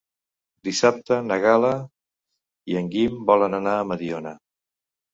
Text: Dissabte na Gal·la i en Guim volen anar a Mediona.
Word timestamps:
Dissabte 0.67 1.17
na 1.27 1.37
Gal·la 1.43 1.71
i 2.73 2.81
en 2.83 2.91
Guim 2.97 3.23
volen 3.31 3.63
anar 3.63 3.79
a 3.85 3.89
Mediona. 3.95 4.37